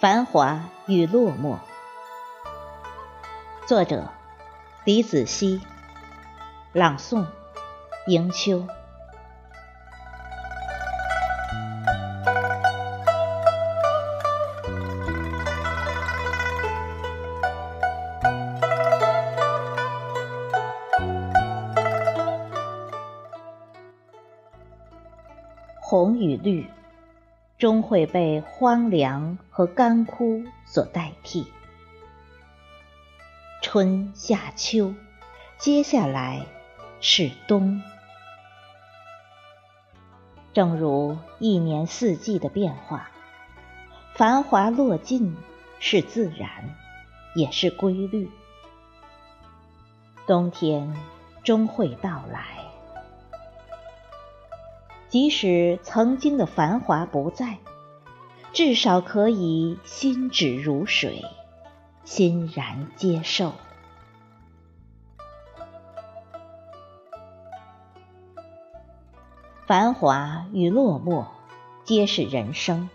[0.00, 1.58] 繁华与落寞，
[3.66, 4.08] 作者：
[4.84, 5.60] 李子熙，
[6.72, 7.26] 朗诵：
[8.06, 8.64] 迎秋。
[25.80, 26.70] 红与绿。
[27.58, 31.52] 终会被荒凉和干枯所代替。
[33.60, 34.94] 春夏秋，
[35.58, 36.46] 接下来
[37.00, 37.82] 是冬。
[40.52, 43.10] 正如一年四季的变化，
[44.14, 45.36] 繁华落尽
[45.80, 46.48] 是自然，
[47.34, 48.30] 也是规律。
[50.28, 50.94] 冬天
[51.42, 52.57] 终会到来。
[55.08, 57.58] 即使曾经的繁华不在，
[58.52, 61.24] 至少可以心止如水，
[62.04, 63.52] 欣然接受。
[69.66, 71.26] 繁华与落寞，
[71.84, 72.90] 皆是人生。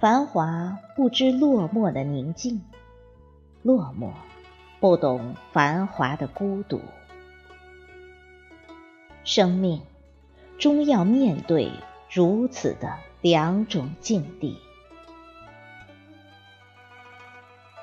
[0.00, 2.64] 繁华不知落寞的宁静，
[3.62, 4.10] 落寞
[4.80, 6.80] 不懂繁华的孤独。
[9.22, 9.80] 生命。
[10.62, 11.72] 终要面对
[12.08, 14.60] 如此的两种境地。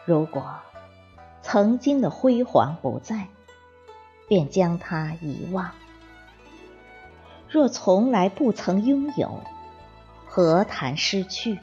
[0.05, 0.55] 如果
[1.41, 3.27] 曾经的辉煌不在，
[4.29, 5.71] 便将它遗忘；
[7.49, 9.43] 若从来不曾拥有，
[10.25, 11.59] 何谈失去？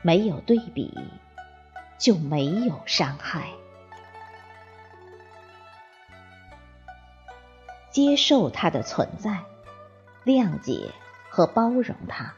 [0.00, 0.98] 没有对比，
[1.98, 3.50] 就没有伤害。
[7.90, 9.38] 接受它的存在，
[10.24, 10.92] 谅解
[11.28, 12.34] 和包容它，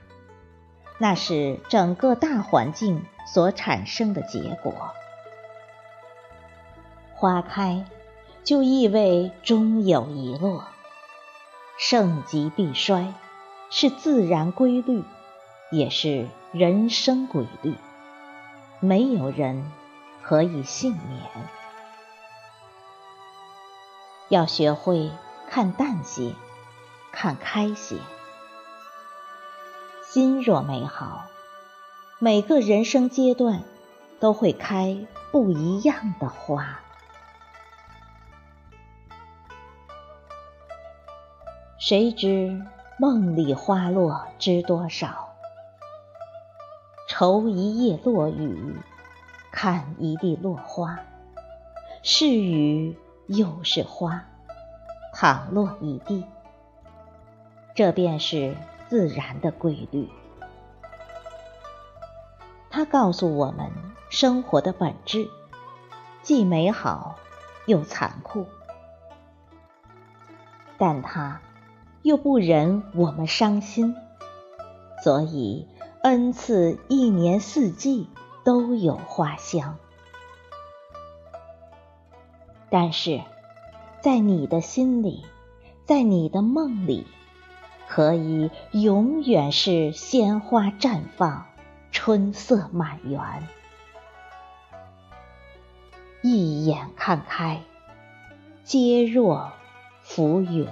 [0.99, 4.93] 那是整个大环境所产生的结果。
[7.15, 7.85] 花开，
[8.43, 10.65] 就意味终有一落；
[11.79, 13.13] 盛极必衰，
[13.71, 15.05] 是自然规律，
[15.71, 17.77] 也是人生规律。
[18.81, 19.71] 没有人
[20.23, 21.23] 可以幸免。
[24.29, 25.11] 要学会。
[25.55, 26.35] 看淡些，
[27.13, 27.99] 看开些。
[30.03, 31.27] 心若美好，
[32.19, 33.63] 每个人生阶段
[34.19, 36.81] 都会开不一样的花。
[41.79, 42.65] 谁知
[42.99, 45.35] 梦里花落知多少？
[47.11, 48.77] 愁一夜落雨，
[49.51, 50.99] 看一地落花。
[52.03, 52.97] 是雨
[53.27, 54.25] 又是花。
[55.13, 56.25] 躺落一地，
[57.75, 58.57] 这便是
[58.89, 60.09] 自然的规律。
[62.71, 63.71] 它告诉我们
[64.09, 65.29] 生活的本质，
[66.23, 67.17] 既美好
[67.67, 68.47] 又残酷，
[70.79, 71.43] 但它
[72.01, 73.95] 又不忍我们伤心，
[75.05, 75.69] 所以
[76.03, 78.09] 恩赐一年四季
[78.45, 79.77] 都有花香。
[82.71, 83.21] 但是。
[84.03, 85.25] 在你的心里，
[85.85, 87.07] 在你的梦里，
[87.87, 91.47] 可以永远是鲜花绽放，
[91.93, 93.47] 春色满园。
[96.21, 97.63] 一眼看开，
[98.65, 99.53] 皆若
[100.01, 100.67] 浮云。